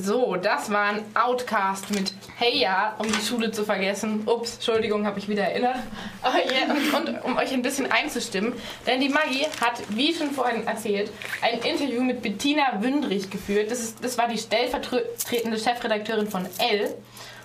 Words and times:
So, 0.00 0.36
das 0.36 0.70
war 0.70 0.90
ein 0.90 1.04
Outcast 1.14 1.90
mit 1.90 2.12
Hey 2.36 2.56
ja, 2.56 2.94
um 2.98 3.06
die 3.08 3.20
Schule 3.20 3.50
zu 3.50 3.64
vergessen. 3.64 4.22
Ups, 4.26 4.54
Entschuldigung, 4.54 5.04
habe 5.04 5.18
ich 5.18 5.28
wieder 5.28 5.42
erinnert. 5.42 5.78
Oh 6.22 6.28
yeah. 6.28 6.72
und, 6.96 7.08
und, 7.08 7.24
um 7.24 7.36
euch 7.36 7.52
ein 7.52 7.62
bisschen 7.62 7.90
einzustimmen, 7.90 8.52
denn 8.86 9.00
die 9.00 9.08
Maggie 9.08 9.46
hat, 9.60 9.82
wie 9.88 10.14
schon 10.14 10.30
vorhin 10.30 10.64
erzählt, 10.66 11.10
ein 11.42 11.58
Interview 11.60 12.02
mit 12.02 12.22
Bettina 12.22 12.80
Wündrich 12.80 13.28
geführt. 13.28 13.72
Das, 13.72 13.80
ist, 13.80 14.04
das 14.04 14.16
war 14.18 14.28
die 14.28 14.38
stellvertretende 14.38 15.58
Chefredakteurin 15.58 16.28
von 16.28 16.46
Elle 16.58 16.94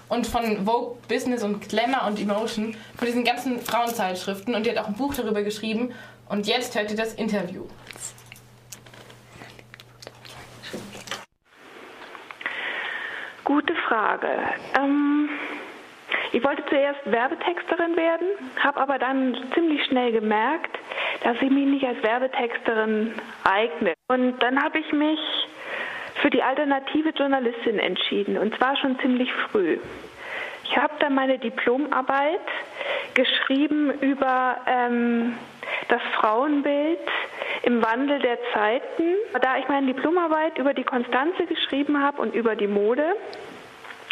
und 0.09 0.27
von 0.27 0.63
Vogue 0.63 0.97
Business 1.07 1.41
und 1.41 1.67
Glamour 1.67 2.05
und 2.05 2.19
Emotion, 2.19 2.75
von 2.97 3.07
diesen 3.07 3.23
ganzen 3.23 3.61
Frauenzeitschriften. 3.61 4.53
Und 4.53 4.67
die 4.67 4.69
hat 4.69 4.77
auch 4.77 4.87
ein 4.87 4.95
Buch 4.95 5.15
darüber 5.15 5.41
geschrieben. 5.41 5.91
Und 6.29 6.45
jetzt 6.45 6.75
hört 6.75 6.91
ihr 6.91 6.97
das 6.97 7.15
Interview. 7.15 7.63
Gute 13.43 13.75
Frage. 13.87 14.29
Ähm, 14.79 15.29
ich 16.31 16.43
wollte 16.43 16.63
zuerst 16.69 16.99
Werbetexterin 17.05 17.95
werden, 17.95 18.27
habe 18.59 18.79
aber 18.79 18.97
dann 18.97 19.35
ziemlich 19.53 19.83
schnell 19.85 20.11
gemerkt, 20.11 20.77
dass 21.23 21.35
ich 21.41 21.49
mich 21.49 21.65
nicht 21.65 21.85
als 21.85 22.01
Werbetexterin 22.01 23.13
eigne. 23.43 23.93
Und 24.07 24.39
dann 24.39 24.63
habe 24.63 24.79
ich 24.79 24.91
mich 24.93 25.19
für 26.21 26.29
die 26.29 26.41
alternative 26.41 27.09
Journalistin 27.09 27.79
entschieden, 27.79 28.37
und 28.37 28.55
zwar 28.55 28.77
schon 28.77 28.97
ziemlich 28.99 29.31
früh. 29.33 29.77
Ich 30.63 30.77
habe 30.77 30.93
dann 30.99 31.13
meine 31.13 31.37
Diplomarbeit 31.37 32.39
geschrieben 33.13 33.91
über 33.99 34.57
ähm, 34.65 35.37
das 35.89 36.01
Frauenbild 36.15 36.99
im 37.63 37.83
Wandel 37.83 38.19
der 38.19 38.37
Zeiten. 38.53 39.15
Da 39.41 39.57
ich 39.57 39.67
meine 39.67 39.87
Diplomarbeit 39.87 40.57
über 40.57 40.73
die 40.73 40.83
Konstanze 40.83 41.45
geschrieben 41.45 42.01
habe 42.01 42.21
und 42.21 42.35
über 42.35 42.55
die 42.55 42.67
Mode, 42.67 43.15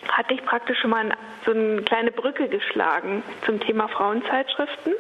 hatte 0.08 0.34
ich 0.34 0.44
praktisch 0.44 0.80
schon 0.80 0.90
mal 0.90 1.10
so 1.46 1.52
eine 1.52 1.84
kleine 1.84 2.12
Brücke 2.12 2.48
geschlagen 2.48 3.24
zum 3.46 3.60
Thema 3.60 3.88
Frauenzeitschriften. 3.88 4.94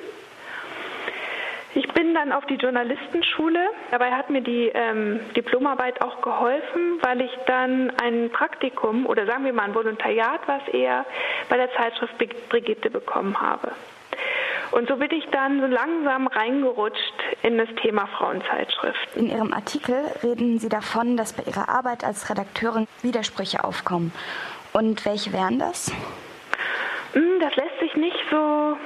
Ich 1.73 1.88
bin 1.93 2.13
dann 2.13 2.33
auf 2.33 2.45
die 2.47 2.55
Journalistenschule. 2.55 3.69
Dabei 3.91 4.11
hat 4.11 4.30
mir 4.30 4.41
die 4.41 4.69
ähm, 4.73 5.21
Diplomarbeit 5.38 6.02
auch 6.02 6.21
geholfen, 6.21 6.99
weil 7.02 7.21
ich 7.21 7.31
dann 7.47 7.93
ein 8.02 8.30
Praktikum 8.30 9.05
oder 9.05 9.25
sagen 9.25 9.45
wir 9.45 9.53
mal 9.53 9.63
ein 9.63 9.75
Volontariat, 9.75 10.41
was 10.47 10.67
eher 10.67 11.05
bei 11.47 11.55
der 11.55 11.71
Zeitschrift 11.73 12.13
Brigitte 12.49 12.89
bekommen 12.89 13.39
habe. 13.39 13.71
Und 14.72 14.88
so 14.88 14.95
bin 14.95 15.11
ich 15.11 15.25
dann 15.31 15.59
so 15.59 15.67
langsam 15.67 16.27
reingerutscht 16.27 17.14
in 17.44 17.58
das 17.58 17.67
Thema 17.81 18.08
Frauenzeitschriften. 18.08 19.25
In 19.25 19.30
Ihrem 19.30 19.53
Artikel 19.53 19.95
reden 20.23 20.59
Sie 20.59 20.69
davon, 20.69 21.17
dass 21.17 21.33
bei 21.33 21.44
Ihrer 21.44 21.67
Arbeit 21.67 22.03
als 22.03 22.30
Redakteurin 22.30 22.88
Widersprüche 23.02 23.64
aufkommen. 23.64 24.14
Und 24.73 25.05
welche 25.05 25.33
wären 25.33 25.59
das? 25.59 25.92
Hm, 27.14 27.39
das 27.42 27.55
lässt 27.58 27.80
sich 27.81 27.95
nicht 27.95 28.17
so 28.30 28.77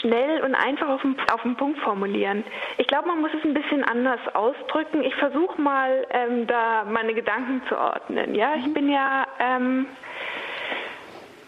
schnell 0.00 0.42
und 0.42 0.54
einfach 0.54 0.88
auf 0.88 1.02
den, 1.02 1.16
auf 1.30 1.42
den 1.42 1.56
Punkt 1.56 1.78
formulieren. 1.80 2.44
Ich 2.78 2.86
glaube, 2.86 3.08
man 3.08 3.20
muss 3.20 3.30
es 3.38 3.44
ein 3.44 3.54
bisschen 3.54 3.84
anders 3.84 4.20
ausdrücken. 4.34 5.02
Ich 5.02 5.14
versuche 5.16 5.60
mal, 5.60 6.06
ähm, 6.10 6.46
da 6.46 6.84
meine 6.84 7.12
Gedanken 7.12 7.62
zu 7.68 7.76
ordnen. 7.76 8.34
Ja, 8.34 8.54
ich 8.56 8.66
mhm. 8.66 8.74
bin 8.74 8.90
ja, 8.90 9.26
ähm, 9.38 9.86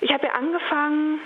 ich 0.00 0.12
habe 0.12 0.26
ja 0.26 0.32
angefangen 0.34 1.20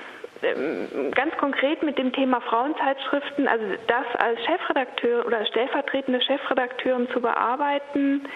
ganz 1.14 1.36
konkret 1.36 1.82
mit 1.82 1.98
dem 1.98 2.12
Thema 2.12 2.40
Frauenzeitschriften, 2.40 3.48
also 3.48 3.64
das 3.86 4.06
als 4.18 4.44
Chefredakteur 4.44 5.26
oder 5.26 5.44
stellvertretende 5.46 6.20
Chefredakteurin 6.22 7.08
zu 7.10 7.20
bearbeiten, 7.20 8.26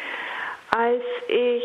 als 0.71 1.03
ich 1.29 1.63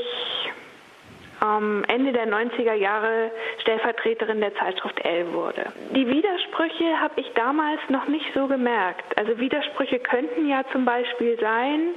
ähm, 1.43 1.83
Ende 1.88 2.13
der 2.13 2.27
90er 2.27 2.73
Jahre 2.73 3.31
Stellvertreterin 3.61 4.41
der 4.41 4.55
Zeitschrift 4.55 4.99
L 5.05 5.33
wurde. 5.33 5.65
Die 5.91 6.08
Widersprüche 6.08 6.99
habe 6.99 7.19
ich 7.21 7.31
damals 7.33 7.80
noch 7.89 8.08
nicht 8.08 8.25
so 8.33 8.48
gemerkt. 8.48 9.17
Also 9.17 9.37
Widersprüche 9.39 9.99
könnten 9.99 10.48
ja 10.48 10.64
zum 10.71 10.86
Beispiel 10.86 11.37
sein, 11.39 11.92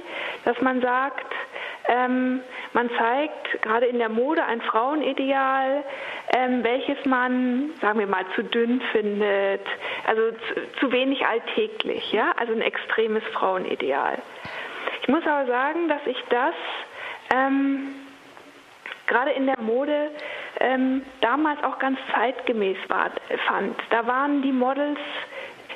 dass 0.45 0.59
man 0.61 0.81
sagt, 0.81 1.25
ähm, 1.87 2.41
man 2.73 2.89
zeigt 2.97 3.61
gerade 3.63 3.87
in 3.87 3.97
der 3.97 4.09
Mode 4.09 4.43
ein 4.43 4.61
Frauenideal, 4.61 5.83
ähm, 6.33 6.63
welches 6.63 7.03
man, 7.05 7.71
sagen 7.81 7.99
wir 7.99 8.07
mal, 8.07 8.25
zu 8.35 8.43
dünn 8.43 8.81
findet, 8.91 9.65
also 10.07 10.31
zu, 10.31 10.79
zu 10.79 10.91
wenig 10.91 11.25
alltäglich, 11.25 12.11
ja, 12.11 12.31
also 12.37 12.53
ein 12.53 12.61
extremes 12.61 13.23
Frauenideal. 13.33 14.17
Ich 15.01 15.07
muss 15.07 15.25
aber 15.25 15.45
sagen, 15.47 15.89
dass 15.89 16.05
ich 16.05 16.21
das 16.29 16.55
ähm, 17.33 17.95
gerade 19.07 19.31
in 19.31 19.45
der 19.45 19.59
Mode 19.59 20.11
ähm, 20.59 21.03
damals 21.19 21.61
auch 21.63 21.79
ganz 21.79 21.99
zeitgemäß 22.13 22.77
war, 22.87 23.11
fand. 23.47 23.75
Da 23.89 24.07
waren 24.07 24.41
die 24.41 24.53
Models 24.53 24.99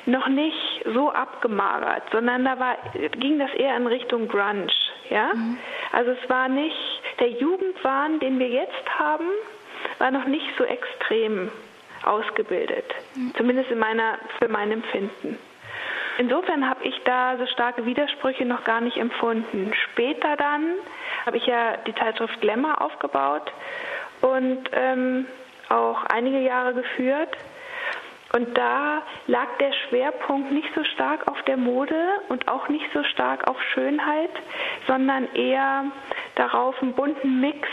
noch 0.06 0.28
nicht 0.28 0.84
so 0.94 1.12
abgemagert, 1.12 2.04
sondern 2.12 2.44
da 2.44 2.58
war, 2.58 2.76
ging 3.18 3.38
das 3.38 3.52
eher 3.54 3.76
in 3.76 3.86
Richtung 3.86 4.28
Grunge. 4.28 4.68
Ja? 5.10 5.34
Mhm. 5.34 5.58
Also 5.92 6.12
es 6.12 6.30
war 6.30 6.48
nicht, 6.48 6.76
der 7.20 7.30
Jugendwahn, 7.30 8.20
den 8.20 8.38
wir 8.38 8.48
jetzt 8.48 8.98
haben, 8.98 9.26
war 9.98 10.10
noch 10.10 10.26
nicht 10.26 10.46
so 10.58 10.64
extrem 10.64 11.50
ausgebildet. 12.04 12.84
Mhm. 13.14 13.34
Zumindest 13.36 13.70
in 13.70 13.78
meiner, 13.78 14.18
für 14.38 14.48
mein 14.48 14.70
Empfinden. 14.70 15.38
Insofern 16.18 16.68
habe 16.68 16.84
ich 16.84 16.98
da 17.04 17.36
so 17.36 17.46
starke 17.46 17.84
Widersprüche 17.84 18.46
noch 18.46 18.64
gar 18.64 18.80
nicht 18.80 18.96
empfunden. 18.96 19.72
Später 19.92 20.36
dann 20.36 20.72
habe 21.26 21.36
ich 21.36 21.46
ja 21.46 21.76
die 21.86 21.94
Zeitschrift 21.94 22.40
Glamour 22.40 22.80
aufgebaut 22.80 23.52
und 24.22 24.70
ähm, 24.72 25.26
auch 25.68 26.04
einige 26.04 26.40
Jahre 26.40 26.72
geführt. 26.74 27.36
Und 28.32 28.56
da 28.56 29.02
lag 29.26 29.46
der 29.60 29.72
Schwerpunkt 29.72 30.52
nicht 30.52 30.68
so 30.74 30.84
stark 30.84 31.28
auf 31.28 31.40
der 31.42 31.56
Mode 31.56 31.96
und 32.28 32.48
auch 32.48 32.68
nicht 32.68 32.86
so 32.92 33.02
stark 33.04 33.46
auf 33.46 33.56
Schönheit, 33.72 34.30
sondern 34.86 35.32
eher 35.34 35.84
darauf, 36.34 36.80
einen 36.82 36.92
bunten 36.92 37.40
Mix 37.40 37.68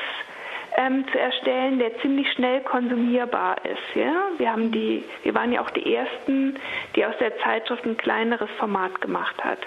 ähm, 0.78 1.06
zu 1.12 1.20
erstellen, 1.20 1.80
der 1.80 1.98
ziemlich 2.00 2.32
schnell 2.34 2.62
konsumierbar 2.62 3.58
ist. 3.66 3.96
Ja? 3.96 4.30
Wir, 4.38 4.52
haben 4.52 4.72
die, 4.72 5.04
wir 5.24 5.34
waren 5.36 5.52
ja 5.52 5.62
auch 5.62 5.70
die 5.72 5.96
Ersten, 5.96 6.56
die 6.96 7.06
aus 7.06 7.16
der 7.20 7.38
Zeitschrift 7.40 7.86
ein 7.86 7.98
kleineres 7.98 8.50
Format 8.58 9.02
gemacht 9.02 9.44
hat. 9.44 9.60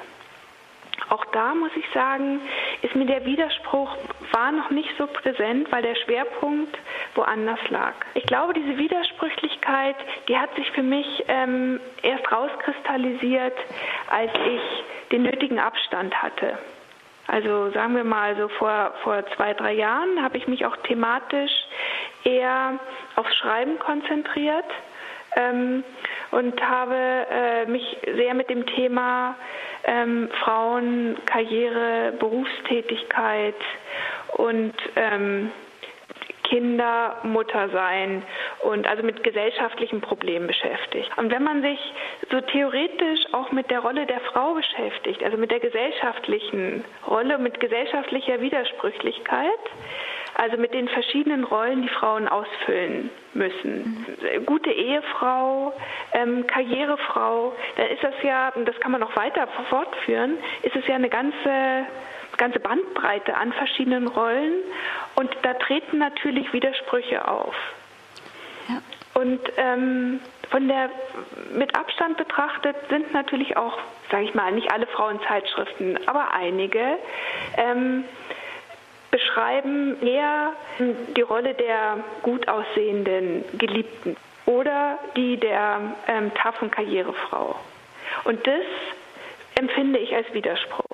Auch 1.08 1.24
da 1.26 1.54
muss 1.54 1.70
ich 1.76 1.84
sagen, 1.94 2.40
ist 2.82 2.96
mir 2.96 3.06
der 3.06 3.24
Widerspruch 3.24 3.96
war 4.32 4.50
noch 4.50 4.70
nicht 4.70 4.90
so 4.98 5.06
präsent, 5.06 5.70
weil 5.70 5.82
der 5.82 5.94
Schwerpunkt 5.94 6.76
woanders 7.14 7.60
lag. 7.68 7.94
Ich 8.14 8.24
glaube, 8.24 8.54
diese 8.54 8.76
Widersprüchlichkeit, 8.76 9.96
die 10.28 10.36
hat 10.36 10.54
sich 10.56 10.70
für 10.72 10.82
mich 10.82 11.06
ähm, 11.28 11.80
erst 12.02 12.30
rauskristallisiert, 12.32 13.56
als 14.08 14.32
ich 14.34 14.60
den 15.12 15.22
nötigen 15.22 15.60
Abstand 15.60 16.20
hatte. 16.20 16.58
Also 17.28 17.70
sagen 17.70 17.96
wir 17.96 18.04
mal 18.04 18.36
so 18.36 18.48
vor, 18.48 18.94
vor 19.02 19.24
zwei, 19.34 19.54
drei 19.54 19.72
Jahren 19.72 20.22
habe 20.22 20.38
ich 20.38 20.46
mich 20.46 20.64
auch 20.64 20.76
thematisch 20.78 21.52
eher 22.24 22.78
aufs 23.16 23.34
Schreiben 23.36 23.78
konzentriert 23.78 24.64
ähm, 25.34 25.82
und 26.30 26.60
habe 26.62 26.94
äh, 26.94 27.66
mich 27.66 27.96
sehr 28.16 28.34
mit 28.34 28.48
dem 28.48 28.64
Thema 28.66 29.34
ähm, 29.84 30.28
Frauen, 30.42 31.16
Karriere, 31.26 32.12
Berufstätigkeit 32.18 33.54
und 34.36 34.74
ähm, 34.96 35.50
Kinder, 36.44 37.16
Mutter 37.24 37.68
sein 37.70 38.22
und 38.66 38.86
also 38.88 39.04
mit 39.04 39.22
gesellschaftlichen 39.22 40.00
Problemen 40.00 40.48
beschäftigt. 40.48 41.08
Und 41.16 41.30
wenn 41.30 41.44
man 41.44 41.62
sich 41.62 41.78
so 42.30 42.40
theoretisch 42.40 43.20
auch 43.32 43.52
mit 43.52 43.70
der 43.70 43.78
Rolle 43.78 44.06
der 44.06 44.20
Frau 44.20 44.54
beschäftigt, 44.54 45.22
also 45.22 45.36
mit 45.36 45.52
der 45.52 45.60
gesellschaftlichen 45.60 46.84
Rolle, 47.06 47.38
mit 47.38 47.60
gesellschaftlicher 47.60 48.40
Widersprüchlichkeit, 48.40 49.62
also 50.34 50.56
mit 50.56 50.74
den 50.74 50.88
verschiedenen 50.88 51.44
Rollen, 51.44 51.82
die 51.82 51.88
Frauen 51.88 52.26
ausfüllen 52.26 53.08
müssen. 53.34 54.04
Gute 54.44 54.70
Ehefrau, 54.70 55.72
ähm, 56.12 56.46
Karrierefrau, 56.48 57.54
da 57.76 57.82
ist 57.84 58.02
das 58.02 58.14
ja, 58.22 58.52
das 58.64 58.78
kann 58.80 58.90
man 58.90 59.00
noch 59.00 59.16
weiter 59.16 59.46
fortführen, 59.70 60.38
ist 60.62 60.74
es 60.74 60.86
ja 60.88 60.96
eine 60.96 61.08
ganze 61.08 61.86
ganze 62.36 62.60
Bandbreite 62.60 63.34
an 63.34 63.50
verschiedenen 63.54 64.08
Rollen 64.08 64.52
und 65.14 65.30
da 65.40 65.54
treten 65.54 65.96
natürlich 65.96 66.52
Widersprüche 66.52 67.26
auf. 67.26 67.54
Und 69.26 69.40
ähm, 69.56 70.20
von 70.50 70.68
der 70.68 70.88
mit 71.52 71.74
Abstand 71.74 72.16
betrachtet 72.16 72.76
sind 72.88 73.12
natürlich 73.12 73.56
auch, 73.56 73.76
sage 74.08 74.22
ich 74.22 74.34
mal, 74.34 74.52
nicht 74.52 74.70
alle 74.70 74.86
Frauenzeitschriften, 74.86 75.98
aber 76.06 76.32
einige 76.32 76.98
ähm, 77.56 78.04
beschreiben 79.10 80.00
eher 80.00 80.52
die 81.16 81.22
Rolle 81.22 81.54
der 81.54 82.04
gut 82.22 82.46
aussehenden 82.46 83.44
Geliebten 83.58 84.16
oder 84.44 85.00
die 85.16 85.38
der 85.38 85.80
ähm, 86.06 86.32
taffen 86.34 86.70
Karrierefrau. 86.70 87.56
Und 88.24 88.46
das 88.46 88.64
empfinde 89.58 89.98
ich 89.98 90.14
als 90.14 90.32
Widerspruch. 90.32 90.85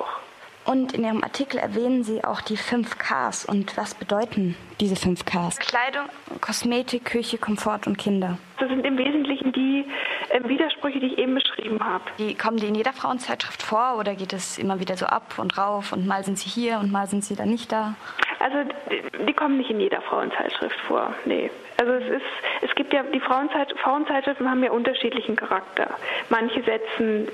Und 0.64 0.92
in 0.92 1.04
Ihrem 1.04 1.24
Artikel 1.24 1.58
erwähnen 1.58 2.04
Sie 2.04 2.22
auch 2.22 2.40
die 2.40 2.56
5 2.56 2.96
Ks. 2.98 3.44
Und 3.44 3.76
was 3.76 3.94
bedeuten 3.94 4.54
diese 4.80 4.96
5 4.96 5.24
Ks? 5.24 5.58
Kleidung, 5.58 6.08
Kosmetik, 6.40 7.04
Küche, 7.04 7.38
Komfort 7.38 7.80
und 7.86 7.98
Kinder. 7.98 8.38
Das 8.58 8.68
sind 8.68 8.84
im 8.84 8.96
Wesentlichen 8.96 9.52
die 9.52 9.84
äh, 10.30 10.48
Widersprüche, 10.48 11.00
die 11.00 11.06
ich 11.06 11.18
eben 11.18 11.34
beschrieben 11.34 11.82
habe. 11.82 12.04
Die, 12.18 12.34
kommen 12.34 12.58
die 12.58 12.68
in 12.68 12.76
jeder 12.76 12.92
Frauenzeitschrift 12.92 13.62
vor 13.62 13.96
oder 13.98 14.14
geht 14.14 14.32
es 14.32 14.58
immer 14.58 14.78
wieder 14.78 14.96
so 14.96 15.06
ab 15.06 15.34
und 15.38 15.58
rauf 15.58 15.92
und 15.92 16.06
mal 16.06 16.24
sind 16.24 16.38
sie 16.38 16.48
hier 16.48 16.78
und 16.78 16.92
mal 16.92 17.08
sind 17.08 17.24
sie 17.24 17.34
dann 17.34 17.50
nicht 17.50 17.72
da? 17.72 17.94
Also 18.42 18.68
die, 18.90 19.24
die 19.24 19.32
kommen 19.34 19.56
nicht 19.56 19.70
in 19.70 19.78
jeder 19.78 20.00
Frauenzeitschrift 20.02 20.78
vor, 20.88 21.14
nee. 21.24 21.48
Also 21.78 21.92
es 21.92 22.08
ist, 22.08 22.26
es 22.62 22.74
gibt 22.74 22.92
ja, 22.92 23.04
die 23.04 23.20
Frauenzeit, 23.20 23.72
Frauenzeitschriften 23.78 24.50
haben 24.50 24.64
ja 24.64 24.72
unterschiedlichen 24.72 25.36
Charakter. 25.36 25.90
Manche 26.28 26.60
setzen, 26.62 27.28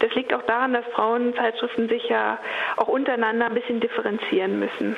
das 0.00 0.14
liegt 0.14 0.34
auch 0.34 0.42
daran, 0.42 0.74
dass 0.74 0.84
Frauenzeitschriften 0.94 1.88
sich 1.88 2.08
ja 2.08 2.38
auch 2.76 2.88
untereinander 2.88 3.46
ein 3.46 3.54
bisschen 3.54 3.80
differenzieren 3.80 4.58
müssen. 4.58 4.96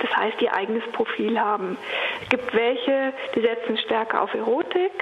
Das 0.00 0.16
heißt, 0.16 0.40
die 0.40 0.50
eigenes 0.50 0.84
Profil 0.92 1.40
haben. 1.40 1.76
Es 2.22 2.28
gibt 2.28 2.54
welche, 2.54 3.12
die 3.34 3.40
setzen 3.40 3.76
stärker 3.78 4.22
auf 4.22 4.34
Erotik. 4.34 4.92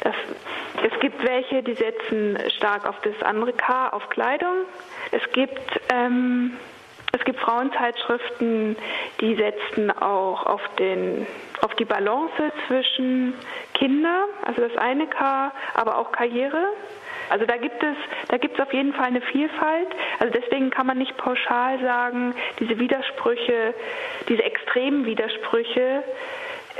Das, 0.00 0.14
es 0.82 1.00
gibt 1.00 1.22
welche, 1.26 1.62
die 1.62 1.74
setzen 1.74 2.38
stark 2.56 2.86
auf 2.86 3.00
das 3.02 3.22
andere 3.22 3.52
K, 3.52 3.88
auf 3.88 4.08
Kleidung. 4.08 4.64
Es 5.10 5.22
gibt 5.32 5.80
ähm, 5.92 6.56
es 7.16 7.24
gibt 7.24 7.40
Frauenzeitschriften, 7.40 8.76
die 9.20 9.34
setzen 9.36 9.90
auch 9.90 10.44
auf, 10.44 10.60
den, 10.78 11.26
auf 11.62 11.74
die 11.74 11.84
Balance 11.84 12.52
zwischen 12.66 13.34
Kinder, 13.74 14.26
also 14.44 14.62
das 14.62 14.76
eine 14.76 15.06
K, 15.06 15.52
aber 15.74 15.98
auch 15.98 16.12
Karriere. 16.12 16.72
Also 17.30 17.46
da 17.46 17.56
gibt 17.56 17.82
es, 17.82 17.96
da 18.28 18.36
gibt 18.36 18.58
es 18.58 18.64
auf 18.64 18.72
jeden 18.72 18.92
Fall 18.92 19.06
eine 19.06 19.20
Vielfalt. 19.20 19.88
Also 20.20 20.32
deswegen 20.38 20.70
kann 20.70 20.86
man 20.86 20.98
nicht 20.98 21.16
pauschal 21.16 21.80
sagen, 21.80 22.34
diese 22.60 22.78
Widersprüche, 22.78 23.74
diese 24.28 24.44
extremen 24.44 25.06
Widersprüche 25.06 26.04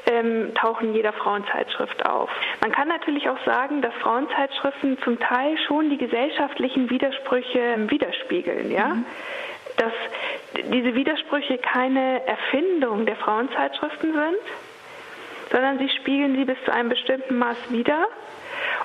ähm, 0.07 0.55
tauchen 0.55 0.95
jeder 0.95 1.13
Frauenzeitschrift 1.13 2.07
auf. 2.07 2.31
Man 2.61 2.71
kann 2.71 2.87
natürlich 2.89 3.29
auch 3.29 3.43
sagen, 3.45 3.83
dass 3.83 3.93
Frauenzeitschriften 3.95 4.99
zum 5.03 5.19
Teil 5.19 5.57
schon 5.67 5.91
die 5.91 5.99
gesellschaftlichen 5.99 6.91
Widersprüche 6.91 7.89
widerspiegeln, 7.89 8.71
ja. 8.71 8.89
Mhm 8.89 9.05
dass 9.77 9.93
diese 10.55 10.95
Widersprüche 10.95 11.59
keine 11.59 12.27
Erfindung 12.27 13.07
der 13.07 13.17
Frauenzeitschriften 13.17 14.13
sind, 14.13 15.51
sondern 15.51 15.79
sie 15.79 15.89
spiegeln 15.89 16.35
sie 16.37 16.45
bis 16.45 16.57
zu 16.65 16.73
einem 16.73 16.89
bestimmten 16.89 17.39
Maß 17.39 17.57
wider 17.71 18.07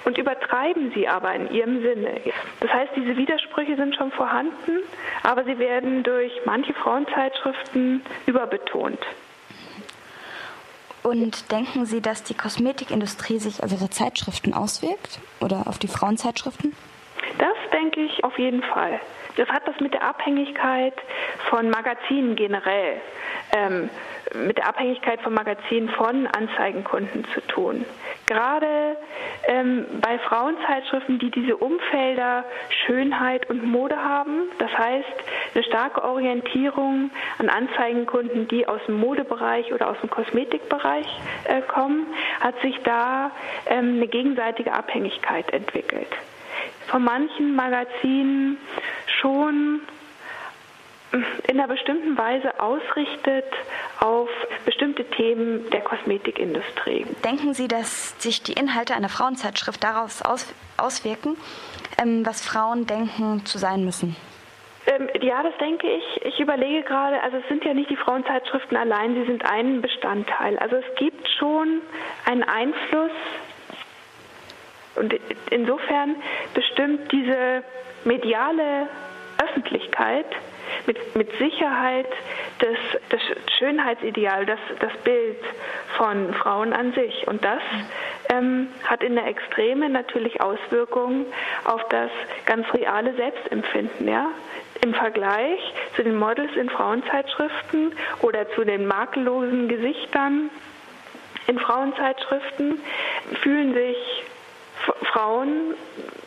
und 0.06 0.18
übertreiben 0.18 0.92
sie 0.94 1.08
aber 1.08 1.34
in 1.34 1.52
ihrem 1.52 1.82
Sinne. 1.82 2.22
Das 2.60 2.72
heißt, 2.72 2.92
diese 2.96 3.16
Widersprüche 3.18 3.76
sind 3.76 3.96
schon 3.96 4.12
vorhanden, 4.12 4.80
aber 5.24 5.44
sie 5.44 5.58
werden 5.60 6.04
durch 6.04 6.32
manche 6.46 6.74
Frauenzeitschriften 6.74 8.02
überbetont. 8.26 9.00
Und 11.04 11.52
denken 11.52 11.86
Sie, 11.86 12.00
dass 12.00 12.24
die 12.24 12.36
Kosmetikindustrie 12.36 13.40
sich 13.40 13.64
auf 13.64 13.72
Ihre 13.72 13.90
Zeitschriften 13.90 14.54
auswirkt 14.54 15.20
oder 15.40 15.64
auf 15.66 15.80
die 15.80 15.88
Frauenzeitschriften? 15.88 16.76
Das 17.40 17.58
denke 17.74 18.02
ich 18.02 18.24
auf 18.24 18.38
jeden 18.38 18.62
Fall. 18.62 19.00
Das 19.36 19.48
hat 19.50 19.64
was 19.66 19.80
mit 19.80 19.94
der 19.94 20.04
Abhängigkeit 20.04 20.94
von 21.50 21.70
Magazinen 21.70 22.36
generell, 22.36 23.02
ähm, 23.54 23.90
mit 24.34 24.58
der 24.58 24.68
Abhängigkeit 24.68 25.22
von 25.22 25.34
Magazinen 25.34 25.90
von 25.90 26.28
Anzeigenkunden 26.28 27.26
zu 27.34 27.42
tun. 27.48 27.86
Gerade 28.28 28.98
ähm, 29.48 29.86
bei 30.02 30.20
Frauenzeitschriften, 30.20 31.20
die 31.20 31.32
diese 31.32 31.58
Umfelder 31.58 32.46
Schönheit 32.86 33.50
und 33.50 33.64
Mode 33.66 33.98
haben, 33.98 34.50
das 34.60 34.72
heißt 34.78 35.08
eine 35.54 35.64
starke 35.64 36.04
Orientierung 36.04 37.12
an 37.40 37.50
Anzeigenkunden, 37.50 38.48
die 38.48 38.68
aus 38.68 38.82
dem 38.88 39.00
Modebereich 39.00 39.74
oder 39.74 39.90
aus 39.90 39.98
dem 40.02 40.10
Kosmetikbereich 40.10 41.08
äh, 41.46 41.62
kommen, 41.62 42.08
hat 42.40 42.60
sich 42.62 42.78
da 42.84 43.32
ähm, 43.68 43.96
eine 43.96 44.08
gegenseitige 44.08 44.74
Abhängigkeit 44.74 45.52
entwickelt 45.54 46.08
von 46.88 47.04
manchen 47.04 47.56
Magazinen 47.56 48.58
schon 49.22 49.82
in 51.14 51.60
einer 51.60 51.68
bestimmten 51.68 52.18
Weise 52.18 52.60
ausrichtet 52.60 53.46
auf 54.00 54.30
bestimmte 54.66 55.04
Themen 55.04 55.70
der 55.70 55.82
Kosmetikindustrie. 55.82 57.06
Denken 57.24 57.54
Sie, 57.54 57.68
dass 57.68 58.20
sich 58.22 58.44
die 58.44 58.54
Inhalte 58.54 58.96
einer 58.96 59.10
Frauenzeitschrift 59.10 59.84
daraus 59.84 60.22
aus, 60.22 60.54
auswirken, 60.78 61.36
ähm, 62.02 62.26
was 62.26 62.46
Frauen 62.46 62.88
denken 62.88 63.46
zu 63.46 63.58
sein 63.58 63.84
müssen? 63.84 64.16
Ähm, 64.88 65.10
ja, 65.22 65.44
das 65.44 65.56
denke 65.60 65.88
ich. 65.88 66.26
Ich 66.26 66.40
überlege 66.40 66.84
gerade, 66.84 67.22
also 67.22 67.38
es 67.38 67.48
sind 67.50 67.64
ja 67.66 67.74
nicht 67.74 67.90
die 67.90 67.98
Frauenzeitschriften 67.98 68.78
allein, 68.78 69.14
sie 69.14 69.26
sind 69.26 69.46
ein 69.46 69.82
Bestandteil. 69.82 70.58
Also 70.60 70.78
es 70.78 70.96
gibt 70.96 71.28
schon 71.38 71.82
einen 72.26 72.44
Einfluss 72.44 73.12
und 74.96 75.14
insofern 75.50 76.16
bestimmt 76.54 77.12
diese 77.12 77.64
mediale 78.06 78.88
Öffentlichkeit 79.52 80.26
mit, 80.88 81.16
mit 81.16 81.30
Sicherheit 81.38 82.08
das, 82.60 82.78
das 83.10 83.22
Schönheitsideal, 83.58 84.46
das, 84.46 84.60
das 84.80 84.92
Bild 85.04 85.38
von 85.98 86.34
Frauen 86.34 86.74
an 86.74 86.94
sich. 86.94 87.28
Und 87.28 87.44
das 87.44 87.62
ähm, 88.30 88.68
hat 88.86 89.04
in 89.04 89.16
der 89.16 89.28
Extreme 89.28 89.90
natürlich 89.90 90.42
Auswirkungen 90.42 91.26
auf 91.66 91.88
das 91.90 92.10
ganz 92.46 92.66
reale 92.74 93.14
Selbstempfinden. 93.16 94.08
Ja? 94.08 94.28
Im 94.84 94.94
Vergleich 94.94 95.60
zu 95.96 96.04
den 96.04 96.18
Models 96.18 96.56
in 96.56 96.70
Frauenzeitschriften 96.70 97.94
oder 98.22 98.50
zu 98.52 98.64
den 98.64 98.88
makellosen 98.88 99.68
Gesichtern 99.68 100.50
in 101.48 101.60
Frauenzeitschriften 101.60 102.80
fühlen 103.42 103.74
sich 103.74 103.98
Frauen 105.12 105.76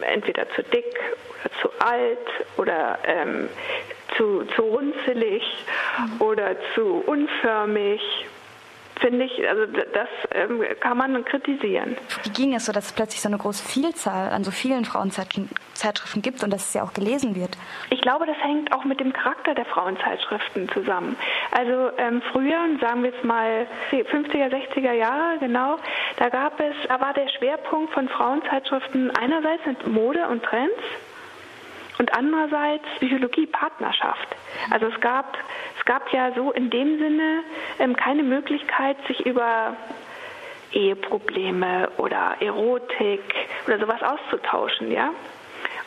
entweder 0.01 0.49
zu 0.51 0.63
dick 0.63 0.99
oder 1.41 1.55
zu 1.61 1.69
alt 1.79 2.29
oder 2.57 2.99
ähm, 3.05 3.49
zu, 4.17 4.45
zu 4.57 4.63
runzelig 4.63 5.43
mhm. 5.99 6.21
oder 6.21 6.57
zu 6.75 7.03
unförmig 7.07 8.01
finde 9.00 9.25
ich, 9.25 9.49
also 9.49 9.67
das 9.67 10.08
ähm, 10.32 10.62
kann 10.81 10.96
man 10.96 11.25
kritisieren. 11.25 11.96
Wie 12.23 12.31
ging 12.31 12.55
es 12.55 12.67
so, 12.67 12.73
dass 12.73 12.87
es 12.87 12.93
plötzlich 12.93 13.20
so 13.20 13.29
eine 13.29 13.38
große 13.38 13.64
Vielzahl 13.64 14.31
an 14.31 14.44
so 14.44 14.50
vielen 14.50 14.85
Frauenzeitschriften 14.85 16.23
gibt 16.23 16.43
und 16.43 16.52
dass 16.52 16.69
es 16.69 16.75
ja 16.75 16.82
auch 16.82 16.93
gelesen 16.93 17.35
wird? 17.35 17.56
Ich 17.91 18.00
glaube, 18.00 18.26
das 18.26 18.37
hängt 18.38 18.73
auch 18.73 18.85
mit 18.85 19.00
dem 19.00 19.12
Charakter 19.12 19.55
der 19.55 19.64
Frauenzeitschriften 19.67 20.69
zusammen. 20.70 21.17
Also 21.50 21.91
ähm, 21.99 22.23
früher, 22.32 22.58
sagen 22.81 23.02
wir 23.02 23.11
jetzt 23.11 23.25
mal 23.25 23.67
50er, 23.91 24.50
60er 24.50 24.93
Jahre, 24.93 25.39
genau, 25.39 25.77
da 26.17 26.29
gab 26.29 26.60
es, 26.60 26.74
da 26.89 27.01
war 27.01 27.13
der 27.15 27.29
Schwerpunkt 27.29 27.93
von 27.93 28.08
Frauenzeitschriften 28.08 29.10
einerseits 29.17 29.65
Mode 29.86 30.27
und 30.29 30.43
Trends 30.43 30.72
und 32.05 32.15
andererseits 32.15 32.84
Psychologie, 32.99 33.46
Partnerschaft. 33.46 34.29
Also 34.70 34.89
es 34.89 35.01
gab, 35.01 35.39
es 35.79 35.84
gab 35.87 36.13
ja 36.13 36.32
so 36.34 36.53
in 36.53 36.69
dem 36.69 36.99
Sinne 36.99 37.43
ähm, 37.79 37.96
keine 37.96 38.23
Möglichkeit, 38.23 38.99
sich 39.08 39.25
über 39.25 39.75
Eheprobleme 40.73 41.89
oder 41.96 42.37
Erotik 42.41 43.23
oder 43.67 43.79
sowas 43.79 44.03
auszutauschen, 44.03 44.91
ja. 44.91 45.13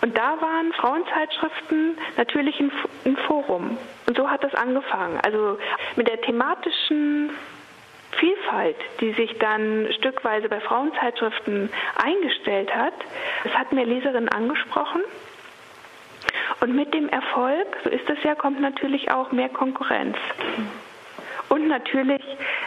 Und 0.01 0.17
da 0.17 0.41
waren 0.41 0.73
Frauenzeitschriften 0.73 1.97
natürlich 2.17 2.59
ein, 2.59 2.71
ein 3.05 3.17
Forum. 3.27 3.77
Und 4.07 4.17
so 4.17 4.27
hat 4.27 4.43
das 4.43 4.55
angefangen. 4.55 5.19
Also 5.23 5.59
mit 5.97 6.07
der 6.07 6.19
thematischen 6.21 7.29
Vielfalt, 8.13 8.77
die 9.01 9.13
sich 9.13 9.37
dann 9.37 9.87
stückweise 9.99 10.49
bei 10.49 10.61
Frauenzeitschriften 10.61 11.69
eingestellt 12.03 12.73
hat, 12.75 12.93
das 13.43 13.53
hat 13.53 13.71
mir 13.71 13.85
Leserinnen 13.85 14.29
angesprochen. 14.29 15.01
Und 16.59 16.75
mit 16.75 16.93
dem 16.93 17.09
Erfolg, 17.09 17.67
so 17.83 17.89
ist 17.89 18.09
es 18.09 18.23
ja, 18.23 18.35
kommt 18.35 18.59
natürlich 18.61 19.11
auch 19.11 19.31
mehr 19.31 19.49
Konkurrenz. 19.49 20.17
Und 21.49 21.67
natürlich 21.67 22.21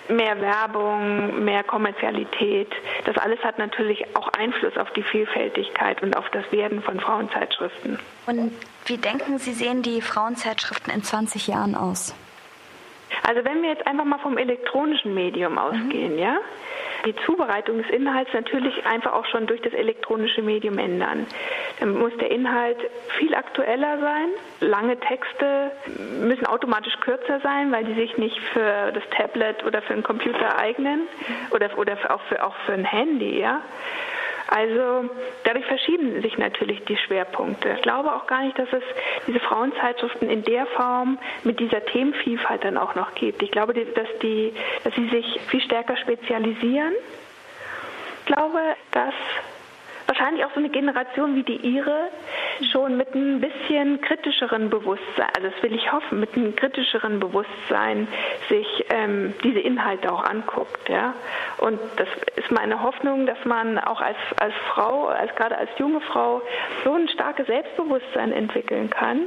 mehr 0.09 0.41
Werbung, 0.41 1.45
mehr 1.45 1.63
Kommerzialität. 1.65 2.73
Das 3.05 3.19
alles 3.19 3.39
hat 3.41 3.59
natürlich 3.59 4.17
auch 4.17 4.29
Einfluss 4.29 4.77
auf 4.79 4.91
die 4.93 5.03
Vielfältigkeit 5.03 6.03
und 6.03 6.17
auf 6.17 6.31
das 6.31 6.51
Werden 6.51 6.83
von 6.83 6.99
Frauenzeitschriften. 6.99 7.99
Und 8.27 8.53
wie 8.87 8.97
denken 8.97 9.39
Sie, 9.39 9.53
sehen 9.53 9.83
die 9.83 10.01
Frauenzeitschriften 10.01 10.93
in 10.95 11.03
20 11.03 11.49
Jahren 11.49 11.75
aus? 11.75 12.15
Also 13.23 13.45
wenn 13.45 13.63
wir 13.63 13.71
jetzt 13.71 13.87
einfach 13.87 14.05
mal 14.05 14.19
vom 14.19 14.39
elektronischen 14.39 15.15
Medium 15.15 15.59
ausgehen, 15.59 16.15
mhm. 16.15 16.19
ja, 16.19 16.39
die 17.05 17.15
Zubereitung 17.27 17.79
des 17.79 17.91
Inhalts 17.91 18.33
natürlich 18.33 18.85
einfach 18.87 19.13
auch 19.13 19.27
schon 19.27 19.47
durch 19.47 19.61
das 19.63 19.73
elektronische 19.73 20.43
Medium 20.43 20.79
ändern. 20.79 21.27
Dann 21.81 21.99
muss 21.99 22.13
der 22.19 22.31
Inhalt 22.31 22.79
viel 23.19 23.35
aktueller 23.35 23.99
sein. 23.99 24.29
Lange 24.61 25.01
Texte 25.01 25.73
müssen 26.21 26.47
automatisch 26.47 26.95
kürzer 27.01 27.41
sein, 27.41 27.73
weil 27.73 27.85
die 27.85 27.95
sich 27.95 28.17
nicht 28.19 28.39
für 28.53 28.93
das 28.93 29.03
Tablet 29.17 29.65
oder 29.65 29.81
für 29.83 29.95
einen 29.95 30.03
Computer 30.03 30.59
eignen 30.59 31.09
oder, 31.51 31.77
oder 31.79 31.97
auch, 32.09 32.21
für, 32.29 32.45
auch 32.45 32.55
für 32.67 32.75
ein 32.75 32.85
Handy. 32.85 33.41
Ja? 33.41 33.63
Also 34.51 35.09
dadurch 35.45 35.65
verschieben 35.67 36.21
sich 36.23 36.37
natürlich 36.37 36.85
die 36.85 36.97
Schwerpunkte. 36.97 37.71
Ich 37.77 37.83
glaube 37.83 38.13
auch 38.13 38.27
gar 38.27 38.43
nicht, 38.43 38.59
dass 38.59 38.69
es 38.73 38.83
diese 39.29 39.39
Frauenzeitschriften 39.39 40.29
in 40.29 40.43
der 40.43 40.67
Form 40.67 41.19
mit 41.45 41.61
dieser 41.61 41.85
Themenvielfalt 41.85 42.65
dann 42.65 42.77
auch 42.77 42.97
noch 42.97 43.15
gibt. 43.15 43.43
Ich 43.43 43.53
glaube, 43.53 43.75
dass, 43.75 44.09
die, 44.23 44.53
dass 44.83 44.93
sie 44.97 45.09
sich 45.09 45.41
viel 45.47 45.63
stärker 45.63 45.97
spezialisieren. 45.97 46.93
Ich 48.21 48.27
glaube, 48.27 48.59
dass 48.91 49.15
wahrscheinlich 50.21 50.45
auch 50.45 50.53
so 50.53 50.61
eine 50.61 50.69
Generation 50.69 51.35
wie 51.35 51.43
die 51.43 51.57
ihre 51.57 52.11
schon 52.73 52.97
mit 52.97 53.15
ein 53.15 53.41
bisschen 53.41 54.01
kritischeren 54.01 54.71
Bewusstsein, 54.71 55.29
also 55.37 55.49
das 55.49 55.63
will 55.63 55.75
ich 55.75 55.91
hoffen, 55.93 56.21
mit 56.21 56.35
einem 56.37 56.55
kritischeren 56.57 57.21
Bewusstsein 57.21 58.09
sich 58.49 58.67
ähm, 58.91 59.35
diese 59.43 59.61
Inhalte 59.61 60.13
auch 60.13 60.25
anguckt. 60.25 60.89
Ja? 60.89 61.15
Und 61.59 61.79
das 61.97 62.09
ist 62.37 62.51
meine 62.51 62.83
Hoffnung, 62.83 63.27
dass 63.27 63.43
man 63.45 63.79
auch 63.79 64.01
als, 64.01 64.19
als 64.39 64.55
Frau, 64.73 65.07
als 65.07 65.35
gerade 65.37 65.57
als 65.57 65.71
junge 65.79 66.01
Frau, 66.01 66.43
so 66.85 66.95
ein 66.95 67.09
starkes 67.09 67.47
Selbstbewusstsein 67.47 68.33
entwickeln 68.33 68.91
kann, 68.91 69.27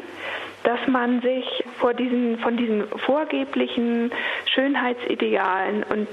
dass 0.64 0.80
man 0.88 1.22
sich 1.22 1.46
vor 1.78 1.94
diesen, 1.94 2.40
von 2.40 2.58
diesen 2.58 2.88
vorgeblichen 3.00 4.12
Schönheitsidealen 4.46 5.84
und 5.84 6.08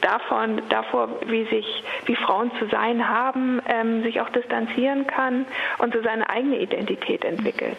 davon, 0.00 0.62
davor, 0.68 1.08
wie 1.26 1.44
sich, 1.46 1.82
wie 2.06 2.16
Frauen 2.16 2.50
zu 2.58 2.66
sein 2.66 3.08
haben, 3.08 3.60
ähm, 3.68 4.02
sich 4.02 4.20
auch 4.20 4.30
distanzieren 4.30 5.06
kann 5.06 5.44
und 5.78 5.92
so 5.92 6.02
seine 6.02 6.28
eigene 6.50 6.62
Identität 6.62 7.24
entwickelt. 7.24 7.78